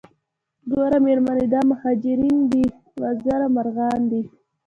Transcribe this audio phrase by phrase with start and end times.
[0.71, 2.63] ګوره میرمنې دا مهاجرین بې
[3.01, 4.21] وزره مرغان دي.